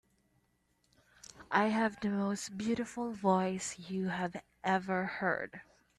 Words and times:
I 1.51 1.65
have 1.67 1.99
the 1.99 2.09
most 2.09 2.57
beautiful 2.57 3.11
voice 3.11 3.77
you 3.77 4.07
have 4.07 4.35
ever 4.63 5.05
heard. 5.05 5.61